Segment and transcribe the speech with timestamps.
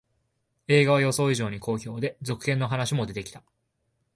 [0.67, 3.43] 映画は予想以上に好評で、続編の話も出てきた